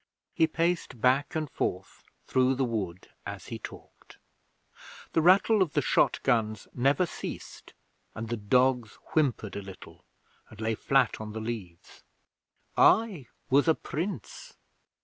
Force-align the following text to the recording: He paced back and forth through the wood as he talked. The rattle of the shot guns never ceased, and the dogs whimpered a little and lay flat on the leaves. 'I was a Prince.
He 0.33 0.47
paced 0.47 0.99
back 0.99 1.35
and 1.35 1.47
forth 1.47 2.03
through 2.25 2.55
the 2.55 2.65
wood 2.65 3.09
as 3.23 3.49
he 3.49 3.59
talked. 3.59 4.17
The 5.13 5.21
rattle 5.21 5.61
of 5.61 5.73
the 5.73 5.81
shot 5.83 6.19
guns 6.23 6.67
never 6.73 7.05
ceased, 7.05 7.75
and 8.15 8.27
the 8.29 8.37
dogs 8.37 8.97
whimpered 9.13 9.55
a 9.55 9.61
little 9.61 10.03
and 10.49 10.59
lay 10.59 10.73
flat 10.73 11.21
on 11.21 11.33
the 11.33 11.39
leaves. 11.39 12.01
'I 12.75 13.27
was 13.51 13.67
a 13.67 13.75
Prince. 13.75 14.57